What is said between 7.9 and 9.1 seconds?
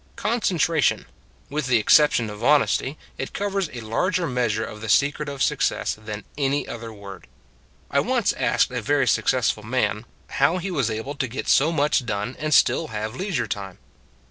I once asked a very